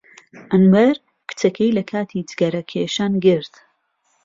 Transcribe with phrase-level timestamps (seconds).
[0.51, 0.95] ئەنوەر
[1.29, 3.53] کچەکەی لە کاتی جگەرەکێشان گرت.